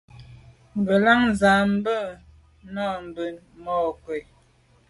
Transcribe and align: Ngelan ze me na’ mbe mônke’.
Ngelan 0.77 1.21
ze 1.39 1.53
me 1.83 1.97
na’ 2.73 2.85
mbe 3.05 3.25
mônke’. 3.63 4.17